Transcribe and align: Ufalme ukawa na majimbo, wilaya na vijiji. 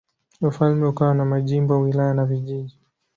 Ufalme 0.41 0.87
ukawa 0.87 1.13
na 1.15 1.25
majimbo, 1.25 1.79
wilaya 1.79 2.13
na 2.13 2.25
vijiji. 2.25 2.79